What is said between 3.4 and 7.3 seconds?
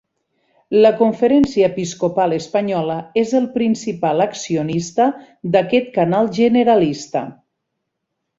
el principal accionista d'aquest canal generalista.